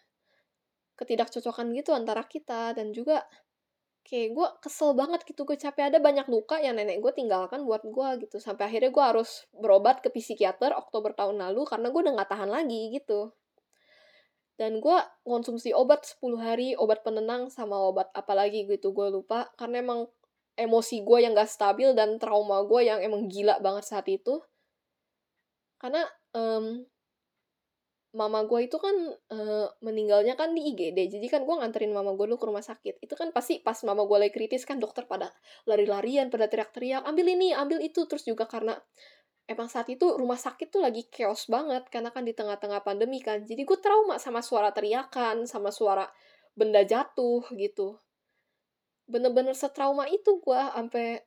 ketidakcocokan 1.01 1.73
gitu 1.73 1.97
antara 1.97 2.23
kita 2.29 2.77
dan 2.77 2.93
juga 2.93 3.25
kayak 4.07 4.39
gue 4.39 4.49
kesel 4.63 4.95
banget 4.95 5.27
gitu 5.27 5.43
gue 5.43 5.59
capek. 5.59 5.91
Ada 5.91 5.99
banyak 5.99 6.31
luka 6.31 6.63
yang 6.63 6.79
nenek 6.79 7.03
gue 7.03 7.11
tinggalkan 7.11 7.67
buat 7.67 7.83
gue 7.83 8.09
gitu. 8.23 8.39
Sampai 8.39 8.71
akhirnya 8.71 8.95
gue 8.95 9.05
harus 9.05 9.51
berobat 9.51 9.99
ke 9.99 10.15
psikiater 10.15 10.71
Oktober 10.79 11.11
tahun 11.11 11.43
lalu 11.43 11.67
karena 11.67 11.91
gue 11.91 12.01
udah 12.07 12.15
nggak 12.15 12.31
tahan 12.31 12.51
lagi 12.51 12.95
gitu. 12.95 13.35
Dan 14.57 14.79
gue 14.81 14.99
konsumsi 15.27 15.75
obat 15.75 16.07
10 16.07 16.39
hari 16.41 16.69
obat 16.79 17.05
penenang 17.05 17.53
sama 17.53 17.77
obat 17.77 18.09
apa 18.15 18.33
lagi 18.33 18.65
gitu 18.71 18.95
gue 18.95 19.11
lupa. 19.11 19.51
Karena 19.59 19.83
emang 19.83 20.07
emosi 20.57 21.05
gue 21.05 21.19
yang 21.21 21.37
gak 21.37 21.53
stabil 21.53 21.93
dan 21.93 22.17
trauma 22.17 22.65
gue 22.65 22.81
yang 22.89 22.99
emang 23.05 23.29
gila 23.29 23.61
banget 23.61 23.85
saat 23.85 24.09
itu. 24.09 24.41
Karena 25.77 26.09
um, 26.33 26.89
mama 28.17 28.49
gue 28.49 28.65
itu 28.65 28.81
kan 28.81 28.97
uh, 29.13 29.69
meninggalnya 29.85 30.41
kan 30.41 30.57
di 30.57 30.73
IGD 30.73 31.13
jadi 31.13 31.27
kan 31.29 31.45
gue 31.45 31.53
nganterin 31.53 31.93
mama 31.93 32.17
gue 32.17 32.25
dulu 32.25 32.41
ke 32.41 32.47
rumah 32.49 32.65
sakit. 32.65 33.05
Itu 33.05 33.13
kan 33.13 33.29
pasti 33.37 33.61
pas 33.61 33.77
mama 33.85 34.09
gue 34.09 34.17
lagi 34.17 34.33
kritis 34.33 34.65
kan 34.65 34.81
dokter 34.81 35.05
pada 35.05 35.29
lari-larian 35.69 36.33
pada 36.33 36.49
teriak-teriak 36.49 37.05
ambil 37.05 37.29
ini 37.29 37.53
ambil 37.53 37.79
itu. 37.85 38.09
Terus 38.09 38.25
juga 38.25 38.49
karena 38.49 38.73
emang 39.45 39.69
saat 39.69 39.93
itu 39.93 40.17
rumah 40.17 40.41
sakit 40.41 40.73
tuh 40.73 40.81
lagi 40.81 41.07
chaos 41.13 41.47
banget 41.47 41.87
karena 41.93 42.09
kan 42.09 42.25
di 42.25 42.33
tengah-tengah 42.33 42.81
pandemi 42.81 43.21
kan. 43.21 43.45
Jadi 43.45 43.63
gue 43.69 43.79
trauma 43.85 44.17
sama 44.17 44.41
suara 44.41 44.73
teriakan 44.73 45.45
sama 45.45 45.69
suara 45.69 46.09
benda 46.57 46.81
jatuh 46.89 47.45
gitu. 47.53 48.01
Bener-bener 49.05 49.53
setrauma 49.53 50.09
itu 50.09 50.41
gue 50.41 50.61
sampai 50.73 51.21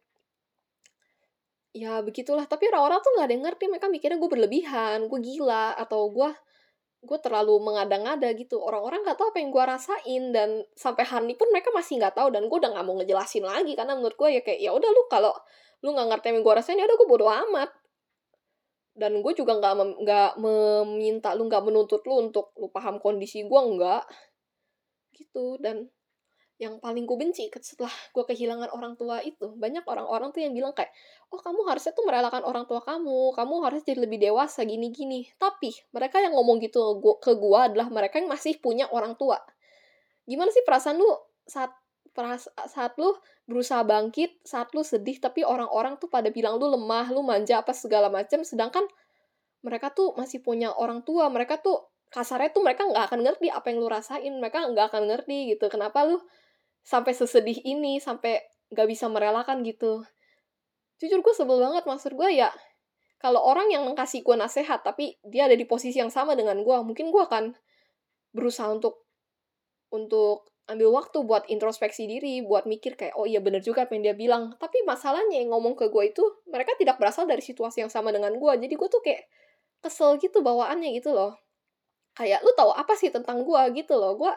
ya 1.77 2.01
begitulah. 2.01 2.49
Tapi 2.49 2.65
orang-orang 2.73 2.99
tuh 3.05 3.11
nggak 3.13 3.27
ada 3.29 3.33
yang 3.37 3.45
ngerti. 3.45 3.63
Mereka 3.69 3.87
mikirnya 3.93 4.17
gue 4.17 4.31
berlebihan 4.33 5.05
gue 5.05 5.19
gila 5.21 5.77
atau 5.77 6.09
gue 6.09 6.48
gue 6.99 7.17
terlalu 7.23 7.55
mengada-ngada 7.63 8.35
gitu. 8.35 8.59
Orang-orang 8.59 9.07
nggak 9.07 9.17
tahu 9.17 9.31
apa 9.31 9.39
yang 9.39 9.51
gue 9.55 9.63
rasain 9.63 10.23
dan 10.35 10.49
sampai 10.75 11.03
hari 11.07 11.31
ini 11.31 11.35
pun 11.39 11.47
mereka 11.51 11.71
masih 11.71 11.95
nggak 11.99 12.15
tahu 12.15 12.27
dan 12.35 12.51
gue 12.51 12.57
udah 12.59 12.71
nggak 12.75 12.85
mau 12.85 12.95
ngejelasin 12.99 13.45
lagi 13.47 13.73
karena 13.75 13.95
menurut 13.95 14.15
gue 14.19 14.29
ya 14.35 14.41
kayak 14.43 14.59
ya 14.59 14.71
udah 14.75 14.89
lu 14.91 15.03
kalau 15.07 15.31
lu 15.79 15.95
nggak 15.95 16.07
ngerti 16.11 16.25
yang 16.35 16.43
gue 16.43 16.53
rasain 16.53 16.79
ya 16.79 16.85
udah 16.87 16.97
gue 16.99 17.07
bodo 17.07 17.27
amat. 17.31 17.69
Dan 18.99 19.23
gue 19.23 19.33
juga 19.33 19.55
nggak 19.55 19.73
nggak 20.03 20.31
meminta 20.43 21.31
lu 21.39 21.47
nggak 21.47 21.63
menuntut 21.63 22.03
lu 22.03 22.29
untuk 22.29 22.51
lu 22.59 22.67
paham 22.67 22.99
kondisi 22.99 23.47
gue 23.47 23.61
nggak. 23.79 24.03
Gitu 25.15 25.55
dan 25.63 25.87
yang 26.59 26.75
paling 26.83 27.07
gue 27.07 27.15
benci 27.15 27.47
setelah 27.63 27.91
gue 28.11 28.23
kehilangan 28.27 28.67
orang 28.75 28.99
tua 28.99 29.23
itu. 29.23 29.55
Banyak 29.55 29.87
orang-orang 29.87 30.35
tuh 30.35 30.43
yang 30.43 30.51
bilang 30.51 30.75
kayak 30.75 30.91
oh 31.31 31.39
kamu 31.39 31.63
harusnya 31.63 31.95
tuh 31.95 32.03
merelakan 32.03 32.43
orang 32.43 32.67
tua 32.67 32.83
kamu. 32.83 33.31
Kamu 33.31 33.55
harus 33.63 33.81
jadi 33.87 34.03
lebih 34.03 34.19
dewasa 34.19 34.67
gini-gini. 34.67 35.31
Tapi 35.39 35.71
mereka 35.95 36.19
yang 36.19 36.35
ngomong 36.35 36.59
gitu 36.59 36.99
ke 37.23 37.31
gue 37.39 37.59
adalah 37.63 37.87
mereka 37.87 38.19
yang 38.19 38.27
masih 38.27 38.59
punya 38.59 38.91
orang 38.91 39.15
tua. 39.15 39.39
Gimana 40.27 40.51
sih 40.51 40.61
perasaan 40.67 40.99
lu 40.99 41.07
saat 41.47 41.71
peras 42.11 42.51
saat 42.67 42.99
lu 42.99 43.15
berusaha 43.47 43.81
bangkit 43.87 44.43
saat 44.43 44.75
lu 44.75 44.83
sedih 44.83 45.17
tapi 45.23 45.47
orang-orang 45.47 45.95
tuh 45.95 46.11
pada 46.11 46.27
bilang 46.27 46.59
lu 46.59 46.67
lemah 46.67 47.07
lu 47.13 47.23
manja 47.23 47.63
apa 47.63 47.71
segala 47.71 48.11
macam 48.11 48.43
sedangkan 48.43 48.83
mereka 49.63 49.91
tuh 49.91 50.15
masih 50.15 50.39
punya 50.39 50.71
orang 50.75 51.03
tua. 51.03 51.27
Mereka 51.27 51.59
tuh 51.59 51.87
kasarnya 52.09 52.51
tuh 52.51 52.63
mereka 52.65 52.87
nggak 52.87 53.05
akan 53.11 53.19
ngerti 53.23 53.47
apa 53.51 53.65
yang 53.71 53.77
lu 53.79 53.87
rasain. 53.91 54.33
Mereka 54.39 54.71
nggak 54.75 54.85
akan 54.91 55.03
ngerti 55.11 55.55
gitu. 55.55 55.67
Kenapa 55.67 56.07
lu 56.07 56.19
sampai 56.89 57.13
sesedih 57.13 57.61
ini 57.61 58.01
sampai 58.01 58.41
gak 58.73 58.89
bisa 58.89 59.05
merelakan 59.05 59.61
gitu. 59.61 60.01
Jujur 60.97 61.21
gue 61.21 61.33
sebel 61.37 61.61
banget 61.61 61.85
maksud 61.85 62.17
gue 62.17 62.29
ya 62.33 62.49
kalau 63.21 63.45
orang 63.45 63.69
yang 63.69 63.85
ngasih 63.93 64.25
gue 64.25 64.33
nasihat 64.33 64.81
tapi 64.81 65.21
dia 65.21 65.45
ada 65.45 65.53
di 65.53 65.69
posisi 65.69 66.01
yang 66.01 66.09
sama 66.09 66.33
dengan 66.33 66.57
gue 66.65 66.77
mungkin 66.81 67.13
gue 67.13 67.21
akan 67.21 67.53
berusaha 68.33 68.73
untuk 68.73 69.05
untuk 69.93 70.49
ambil 70.69 70.93
waktu 70.93 71.17
buat 71.25 71.49
introspeksi 71.49 72.05
diri 72.05 72.45
buat 72.45 72.69
mikir 72.69 72.93
kayak 72.93 73.17
oh 73.17 73.25
iya 73.25 73.41
bener 73.41 73.61
juga 73.61 73.85
apa 73.85 73.93
yang 73.93 74.09
dia 74.09 74.15
bilang. 74.17 74.57
Tapi 74.57 74.81
masalahnya 74.85 75.45
yang 75.45 75.53
ngomong 75.53 75.77
ke 75.77 75.93
gue 75.93 76.09
itu 76.09 76.25
mereka 76.49 76.73
tidak 76.73 76.97
berasal 76.97 77.29
dari 77.29 77.45
situasi 77.45 77.85
yang 77.85 77.91
sama 77.93 78.09
dengan 78.09 78.33
gue 78.33 78.53
jadi 78.57 78.73
gue 78.73 78.89
tuh 78.89 79.01
kayak 79.05 79.29
kesel 79.85 80.17
gitu 80.17 80.41
bawaannya 80.41 80.89
gitu 80.97 81.13
loh. 81.13 81.37
Kayak 82.17 82.41
lu 82.41 82.51
tahu 82.57 82.73
apa 82.73 82.97
sih 82.97 83.13
tentang 83.13 83.45
gue 83.45 83.61
gitu 83.77 83.93
loh. 83.93 84.17
Gue 84.17 84.33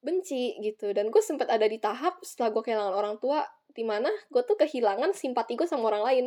benci 0.00 0.56
gitu. 0.60 0.90
Dan 0.96 1.12
gue 1.12 1.22
sempat 1.22 1.48
ada 1.48 1.64
di 1.68 1.76
tahap 1.76 2.20
setelah 2.24 2.50
gue 2.52 2.62
kehilangan 2.64 2.94
orang 2.96 3.16
tua 3.20 3.44
di 3.70 3.86
mana 3.86 4.10
gue 4.32 4.42
tuh 4.42 4.58
kehilangan 4.58 5.14
simpati 5.14 5.54
gue 5.54 5.68
sama 5.68 5.92
orang 5.92 6.04
lain. 6.04 6.26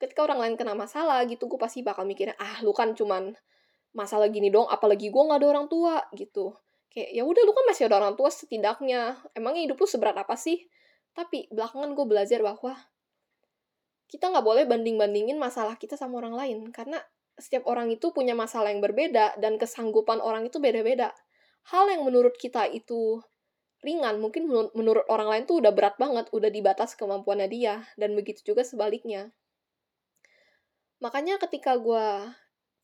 Ketika 0.00 0.24
orang 0.24 0.40
lain 0.40 0.54
kena 0.56 0.72
masalah 0.72 1.22
gitu 1.28 1.46
gue 1.46 1.60
pasti 1.60 1.84
bakal 1.84 2.08
mikirnya 2.08 2.34
ah 2.40 2.64
lu 2.64 2.72
kan 2.72 2.96
cuman 2.96 3.36
masalah 3.92 4.32
gini 4.32 4.48
dong 4.48 4.64
apalagi 4.66 5.12
gue 5.12 5.22
nggak 5.22 5.38
ada 5.44 5.48
orang 5.48 5.66
tua 5.68 6.00
gitu. 6.16 6.56
Kayak 6.90 7.10
ya 7.14 7.22
udah 7.22 7.42
lu 7.46 7.52
kan 7.54 7.64
masih 7.68 7.84
ada 7.86 7.96
orang 8.00 8.16
tua 8.16 8.32
setidaknya. 8.32 9.20
Emangnya 9.36 9.70
hidup 9.70 9.78
lu 9.78 9.86
seberat 9.86 10.16
apa 10.16 10.34
sih? 10.34 10.66
Tapi 11.12 11.52
belakangan 11.52 11.92
gue 11.92 12.06
belajar 12.08 12.40
bahwa 12.40 12.74
kita 14.10 14.26
nggak 14.26 14.42
boleh 14.42 14.64
banding 14.66 14.98
bandingin 14.98 15.38
masalah 15.38 15.76
kita 15.76 15.94
sama 15.94 16.18
orang 16.18 16.34
lain. 16.34 16.58
Karena 16.72 16.98
setiap 17.36 17.68
orang 17.68 17.92
itu 17.92 18.10
punya 18.10 18.32
masalah 18.32 18.72
yang 18.72 18.82
berbeda 18.82 19.38
dan 19.38 19.56
kesanggupan 19.60 20.20
orang 20.20 20.48
itu 20.48 20.60
beda 20.60 20.80
beda 20.84 21.08
hal 21.68 21.84
yang 21.92 22.08
menurut 22.08 22.34
kita 22.40 22.64
itu 22.72 23.20
ringan, 23.80 24.20
mungkin 24.20 24.48
menurut 24.48 25.04
orang 25.08 25.28
lain 25.28 25.44
tuh 25.48 25.64
udah 25.64 25.72
berat 25.72 25.96
banget, 25.96 26.28
udah 26.32 26.52
di 26.52 26.60
batas 26.60 26.92
kemampuannya 26.96 27.48
dia, 27.48 27.84
dan 27.96 28.12
begitu 28.12 28.52
juga 28.52 28.60
sebaliknya. 28.60 29.32
Makanya 31.00 31.40
ketika 31.40 31.80
gue 31.80 32.28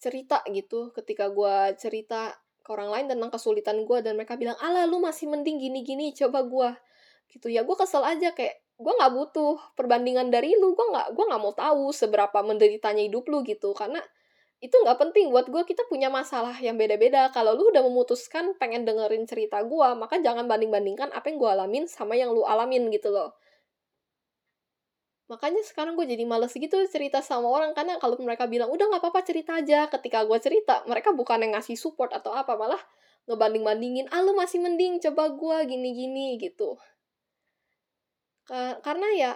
cerita 0.01 0.41
gitu, 0.49 0.93
ketika 0.97 1.29
gue 1.29 1.77
cerita 1.77 2.33
ke 2.65 2.69
orang 2.73 2.89
lain 2.89 3.07
tentang 3.13 3.29
kesulitan 3.29 3.85
gue, 3.85 3.99
dan 4.01 4.17
mereka 4.17 4.41
bilang, 4.41 4.57
ala 4.57 4.89
lu 4.89 4.97
masih 4.97 5.29
mending 5.29 5.61
gini-gini, 5.61 6.17
coba 6.17 6.45
gue. 6.49 6.71
Gitu 7.29 7.53
ya, 7.53 7.61
gue 7.61 7.77
kesel 7.77 8.01
aja 8.01 8.33
kayak, 8.33 8.57
gue 8.81 8.93
nggak 8.97 9.13
butuh 9.13 9.61
perbandingan 9.77 10.33
dari 10.33 10.57
lu, 10.57 10.73
gue 10.73 10.87
nggak 10.97 11.13
gue 11.13 11.25
nggak 11.29 11.43
mau 11.45 11.53
tahu 11.53 11.93
seberapa 11.93 12.41
menderitanya 12.41 13.05
hidup 13.05 13.29
lu 13.29 13.45
gitu, 13.45 13.77
karena 13.77 14.01
itu 14.65 14.73
nggak 14.73 14.97
penting. 14.97 15.29
Buat 15.29 15.53
gue 15.53 15.63
kita 15.69 15.85
punya 15.89 16.09
masalah 16.09 16.57
yang 16.65 16.81
beda-beda. 16.81 17.29
Kalau 17.31 17.53
lu 17.53 17.69
udah 17.69 17.85
memutuskan 17.85 18.57
pengen 18.57 18.89
dengerin 18.89 19.29
cerita 19.29 19.61
gue 19.61 19.89
maka 19.95 20.17
jangan 20.19 20.49
banding-bandingkan 20.49 21.13
apa 21.13 21.29
yang 21.29 21.37
gue 21.37 21.51
alamin 21.51 21.85
sama 21.85 22.17
yang 22.17 22.33
lu 22.33 22.43
alamin 22.45 22.89
gitu 22.89 23.13
loh. 23.13 23.37
Makanya 25.27 25.61
sekarang 25.67 25.99
gue 25.99 26.07
jadi 26.07 26.23
males 26.23 26.55
gitu 26.55 26.79
cerita 26.87 27.19
sama 27.19 27.51
orang 27.51 27.75
karena 27.75 27.99
kalau 27.99 28.15
mereka 28.23 28.47
bilang 28.47 28.71
udah 28.71 28.87
nggak 28.87 29.03
apa-apa 29.03 29.21
cerita 29.27 29.59
aja. 29.59 29.91
Ketika 29.91 30.23
gue 30.23 30.39
cerita 30.39 30.87
mereka 30.87 31.11
bukan 31.13 31.43
yang 31.43 31.59
ngasih 31.59 31.75
support 31.75 32.15
atau 32.15 32.31
apa 32.33 32.55
malah 32.55 32.79
ngebanding-bandingin 33.27 34.07
ah 34.15 34.23
lu 34.23 34.39
masih 34.39 34.63
mending 34.63 35.03
coba 35.03 35.35
gue 35.35 35.57
gini-gini 35.67 36.39
gitu. 36.39 36.79
Karena 38.47 39.09
ya 39.19 39.33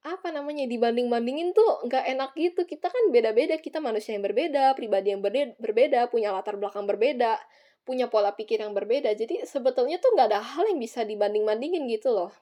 apa 0.00 0.32
namanya 0.32 0.64
dibanding-bandingin 0.64 1.52
tuh 1.52 1.84
nggak 1.84 2.04
enak 2.16 2.30
gitu. 2.36 2.64
Kita 2.64 2.88
kan 2.88 3.12
beda-beda 3.12 3.60
kita 3.60 3.84
manusia 3.84 4.16
yang 4.16 4.24
berbeda 4.24 4.72
pribadi 4.72 5.12
yang 5.12 5.20
berbeda 5.60 6.08
punya 6.08 6.32
latar 6.32 6.56
belakang 6.56 6.88
berbeda 6.88 7.36
punya 7.84 8.08
pola 8.08 8.32
pikir 8.32 8.64
yang 8.64 8.72
berbeda. 8.72 9.12
Jadi 9.12 9.44
sebetulnya 9.44 10.00
tuh 10.00 10.16
nggak 10.16 10.28
ada 10.32 10.40
hal 10.40 10.64
yang 10.72 10.80
bisa 10.80 11.04
dibanding-bandingin 11.04 11.84
gitu 11.92 12.12
loh. 12.16 12.32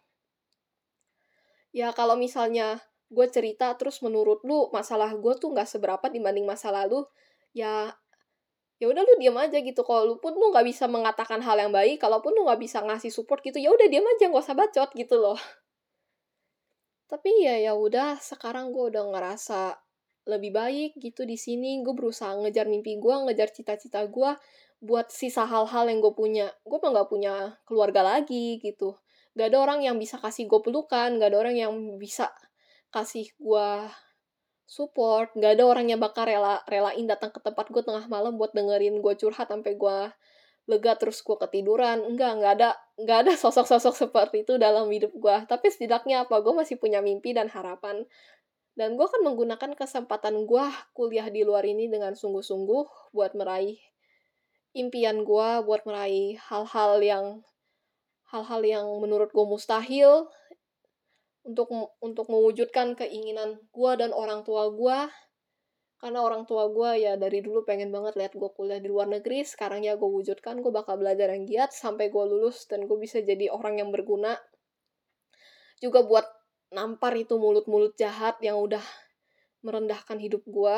Ya 1.75 1.91
kalau 1.95 2.15
misalnya 2.15 2.79
gue 3.11 3.27
cerita 3.31 3.75
terus 3.75 4.05
menurut 4.05 4.45
lu 4.45 4.69
masalah 4.71 5.11
gue 5.17 5.35
tuh 5.41 5.51
nggak 5.51 5.67
seberapa 5.67 6.07
dibanding 6.13 6.45
masa 6.45 6.69
lalu 6.69 7.09
ya 7.57 7.97
ya 8.79 8.87
udah 8.87 9.03
lu 9.03 9.15
diam 9.19 9.35
aja 9.35 9.59
gitu. 9.59 9.83
Kalau 9.83 10.07
lu 10.07 10.15
pun 10.23 10.31
lu 10.39 10.55
nggak 10.55 10.67
bisa 10.69 10.87
mengatakan 10.87 11.43
hal 11.43 11.59
yang 11.59 11.75
baik 11.75 11.99
kalaupun 11.99 12.31
lu 12.39 12.47
nggak 12.47 12.63
bisa 12.63 12.79
ngasih 12.87 13.11
support 13.11 13.43
gitu 13.43 13.59
ya 13.59 13.75
udah 13.75 13.87
diam 13.91 14.07
aja 14.07 14.31
nggak 14.31 14.45
usah 14.47 14.55
bacot 14.55 14.91
gitu 14.95 15.19
loh 15.19 15.39
tapi 17.09 17.33
ya 17.41 17.57
ya 17.57 17.73
udah, 17.73 18.21
sekarang 18.21 18.71
gue 18.71 18.93
udah 18.93 19.05
ngerasa 19.11 19.81
lebih 20.29 20.53
baik 20.53 20.91
gitu 21.01 21.25
di 21.25 21.41
sini. 21.41 21.81
Gue 21.81 21.97
berusaha 21.97 22.37
ngejar 22.37 22.69
mimpi 22.69 23.01
gue, 23.01 23.15
ngejar 23.25 23.49
cita-cita 23.51 24.05
gue 24.05 24.37
buat 24.79 25.09
sisa 25.11 25.49
hal-hal 25.49 25.89
yang 25.89 26.05
gue 26.05 26.13
punya. 26.13 26.53
Gue 26.63 26.79
mah 26.79 26.93
gak 26.93 27.09
punya 27.11 27.57
keluarga 27.65 28.05
lagi 28.05 28.61
gitu. 28.61 29.01
Gak 29.35 29.51
ada 29.51 29.59
orang 29.65 29.81
yang 29.83 29.97
bisa 29.97 30.21
kasih 30.21 30.45
gue 30.47 30.61
pelukan, 30.61 31.17
gak 31.17 31.29
ada 31.33 31.39
orang 31.41 31.57
yang 31.57 31.73
bisa 31.97 32.29
kasih 32.93 33.33
gue 33.41 33.69
support, 34.69 35.33
gak 35.33 35.57
ada 35.57 35.65
orang 35.65 35.89
yang 35.89 36.01
bakal 36.01 36.29
rela 36.29 36.61
relain 36.69 37.09
datang 37.09 37.33
ke 37.33 37.41
tempat 37.41 37.73
gue 37.73 37.81
tengah 37.81 38.05
malam 38.13 38.37
buat 38.37 38.53
dengerin 38.53 39.01
gue 39.01 39.15
curhat 39.17 39.49
sampai 39.49 39.81
gue 39.81 39.99
lega 40.69 40.95
terus 41.01 41.25
gue 41.25 41.37
ketiduran. 41.41 42.05
Enggak 42.05 42.31
enggak 42.39 42.53
ada 42.61 42.71
enggak 43.01 43.19
ada 43.27 43.33
sosok-sosok 43.41 43.95
seperti 43.97 44.45
itu 44.45 44.61
dalam 44.61 44.87
hidup 44.93 45.11
gue 45.17 45.37
tapi 45.49 45.73
setidaknya 45.73 46.29
apa? 46.29 46.39
Gue 46.45 46.55
masih 46.55 46.77
punya 46.77 47.01
mimpi 47.01 47.33
dan 47.33 47.49
harapan. 47.49 48.05
Dan 48.79 48.95
gue 48.95 49.03
akan 49.03 49.27
menggunakan 49.27 49.75
kesempatan 49.75 50.47
gue 50.47 50.65
kuliah 50.95 51.27
di 51.33 51.43
luar 51.43 51.67
ini 51.67 51.91
dengan 51.91 52.15
sungguh-sungguh 52.15 53.11
buat 53.11 53.35
meraih 53.35 53.75
impian 54.77 55.27
gue 55.27 55.49
buat 55.67 55.83
meraih 55.83 56.39
hal-hal 56.39 57.03
yang 57.03 57.27
hal-hal 58.31 58.63
yang 58.63 58.87
menurut 59.01 59.33
gue 59.33 59.43
mustahil 59.43 60.29
untuk 61.43 61.73
untuk 62.05 62.29
mewujudkan 62.29 62.93
keinginan 62.93 63.57
gue 63.73 63.93
dan 63.97 64.13
orang 64.13 64.45
tua 64.45 64.69
gue 64.69 64.99
karena 65.99 66.23
orang 66.23 66.47
tua 66.47 66.71
gue 66.71 67.03
ya 67.03 67.19
dari 67.19 67.43
dulu 67.43 67.67
pengen 67.67 67.91
banget 67.91 68.15
lihat 68.15 68.33
gue 68.39 68.51
kuliah 68.55 68.79
di 68.79 68.87
luar 68.87 69.11
negeri 69.11 69.43
sekarang 69.43 69.83
ya 69.83 69.99
gue 69.99 70.07
wujudkan 70.07 70.63
gue 70.63 70.71
bakal 70.71 70.95
belajar 70.95 71.35
yang 71.35 71.43
giat 71.43 71.75
sampai 71.75 72.07
gue 72.07 72.25
lulus 72.25 72.71
dan 72.71 72.87
gue 72.87 72.95
bisa 72.95 73.19
jadi 73.19 73.51
orang 73.51 73.83
yang 73.83 73.91
berguna. 73.91 74.39
Juga 75.83 76.07
buat 76.07 76.27
nampar 76.71 77.19
itu 77.19 77.35
mulut-mulut 77.35 77.99
jahat 77.99 78.39
yang 78.47 78.63
udah 78.63 78.83
merendahkan 79.67 80.23
hidup 80.23 80.47
gue 80.47 80.77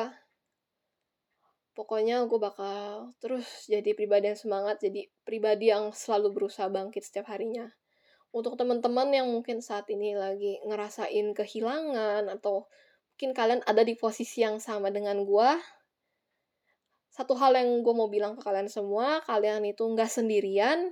pokoknya 1.81 2.29
gue 2.29 2.37
bakal 2.37 3.09
terus 3.25 3.47
jadi 3.65 3.97
pribadi 3.97 4.29
yang 4.29 4.37
semangat 4.37 4.85
jadi 4.85 5.09
pribadi 5.25 5.73
yang 5.73 5.97
selalu 5.97 6.37
berusaha 6.37 6.69
bangkit 6.69 7.01
setiap 7.01 7.33
harinya. 7.33 7.73
Untuk 8.31 8.55
teman-teman 8.55 9.11
yang 9.11 9.27
mungkin 9.27 9.59
saat 9.59 9.91
ini 9.91 10.15
lagi 10.15 10.63
ngerasain 10.63 11.35
kehilangan 11.35 12.31
atau 12.31 12.71
mungkin 13.21 13.37
kalian 13.37 13.61
ada 13.69 13.85
di 13.85 14.01
posisi 14.01 14.41
yang 14.41 14.57
sama 14.65 14.89
dengan 14.89 15.21
gue 15.29 15.51
satu 17.13 17.37
hal 17.37 17.53
yang 17.53 17.85
gue 17.85 17.93
mau 17.93 18.09
bilang 18.09 18.33
ke 18.33 18.41
kalian 18.41 18.73
semua 18.73 19.21
kalian 19.29 19.61
itu 19.69 19.85
nggak 19.85 20.09
sendirian. 20.09 20.89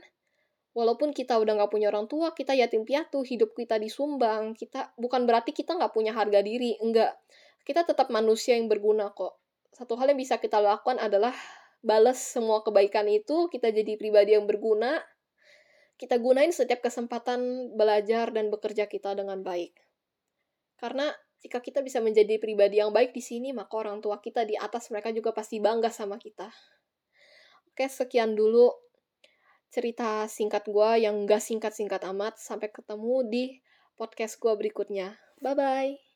Walaupun 0.77 1.17
kita 1.17 1.41
udah 1.41 1.57
nggak 1.57 1.73
punya 1.73 1.89
orang 1.89 2.05
tua 2.05 2.37
kita 2.37 2.53
yatim 2.53 2.85
piatu 2.85 3.25
hidup 3.25 3.57
kita 3.57 3.81
disumbang 3.81 4.53
kita 4.53 4.93
bukan 5.01 5.25
berarti 5.25 5.57
kita 5.57 5.73
nggak 5.81 5.89
punya 5.97 6.13
harga 6.13 6.45
diri 6.45 6.77
enggak 6.85 7.17
kita 7.65 7.89
tetap 7.89 8.13
manusia 8.13 8.61
yang 8.61 8.69
berguna 8.69 9.09
kok. 9.17 9.41
Satu 9.73 9.97
hal 9.97 10.13
yang 10.13 10.21
bisa 10.21 10.37
kita 10.37 10.61
lakukan 10.61 11.01
adalah 11.01 11.33
balas 11.81 12.21
semua 12.21 12.61
kebaikan 12.61 13.09
itu 13.09 13.49
kita 13.49 13.73
jadi 13.73 13.97
pribadi 13.97 14.37
yang 14.37 14.45
berguna. 14.45 15.01
Kita 15.97 16.21
gunain 16.21 16.53
setiap 16.53 16.85
kesempatan 16.85 17.73
belajar 17.73 18.29
dan 18.37 18.53
bekerja 18.53 18.85
kita 18.85 19.17
dengan 19.17 19.41
baik. 19.41 19.73
Karena 20.77 21.09
jika 21.39 21.63
kita 21.63 21.81
bisa 21.87 22.03
menjadi 22.03 22.39
pribadi 22.43 22.83
yang 22.83 22.91
baik 22.91 23.15
di 23.15 23.23
sini, 23.23 23.55
maka 23.55 23.79
orang 23.79 24.03
tua 24.03 24.19
kita 24.19 24.43
di 24.43 24.59
atas 24.59 24.91
mereka 24.91 25.15
juga 25.15 25.31
pasti 25.31 25.63
bangga 25.63 25.91
sama 25.91 26.19
kita. 26.19 26.51
Oke, 27.71 27.87
sekian 27.87 28.35
dulu 28.35 28.75
cerita 29.71 30.27
singkat 30.27 30.67
gue 30.67 31.07
yang 31.07 31.15
gak 31.31 31.39
singkat-singkat 31.39 32.03
amat. 32.11 32.43
Sampai 32.43 32.75
ketemu 32.75 33.23
di 33.31 33.45
podcast 33.95 34.43
gue 34.43 34.51
berikutnya. 34.59 35.15
Bye-bye. 35.39 36.08